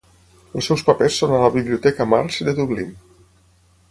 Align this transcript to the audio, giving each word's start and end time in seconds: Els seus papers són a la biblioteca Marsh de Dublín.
Els 0.59 0.69
seus 0.69 0.83
papers 0.87 1.17
són 1.23 1.33
a 1.35 1.41
la 1.43 1.51
biblioteca 1.57 2.09
Marsh 2.15 2.41
de 2.47 2.57
Dublín. 2.61 2.91